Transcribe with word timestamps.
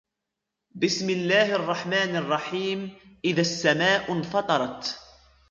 بِسْمِ 0.75 1.09
اللَّهِ 1.09 1.55
الرَّحْمَنِ 1.55 2.15
الرَّحِيمِ 2.15 2.93
إِذَا 3.25 3.41
السَّمَاءُ 3.41 4.11
انْفَطَرَتْ 4.13 4.97